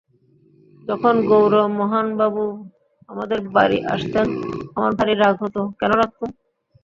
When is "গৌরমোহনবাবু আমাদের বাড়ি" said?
1.29-3.77